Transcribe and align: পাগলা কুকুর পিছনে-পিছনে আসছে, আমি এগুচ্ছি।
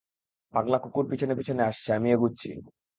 পাগলা 0.53 0.77
কুকুর 0.77 1.05
পিছনে-পিছনে 1.09 1.61
আসছে, 1.63 1.89
আমি 1.93 2.07
এগুচ্ছি। 2.11 2.49